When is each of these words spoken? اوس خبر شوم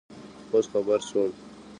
اوس 0.51 0.65
خبر 0.71 0.99
شوم 1.09 1.31